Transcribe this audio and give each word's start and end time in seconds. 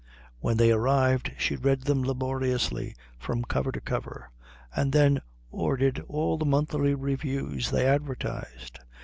When 0.39 0.57
they 0.57 0.71
arrived 0.71 1.31
she 1.37 1.55
read 1.55 1.81
them 1.81 2.03
laboriously 2.03 2.95
from 3.19 3.43
cover 3.43 3.71
to 3.71 3.79
cover, 3.79 4.31
and 4.75 4.91
then 4.93 5.21
ordered 5.51 6.03
all 6.07 6.39
the 6.39 6.43
monthly 6.45 6.95
reviews 6.95 7.69
they 7.69 7.85
advertised. 7.85 8.79